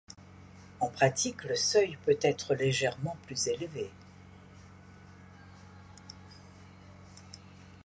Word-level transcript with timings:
En 0.79 0.89
pratique, 0.89 1.43
le 1.43 1.55
seuil 1.55 1.95
peut 2.03 2.17
être 2.23 2.55
légérement 2.55 3.15
plus 3.27 3.45
élevé. 3.49 3.91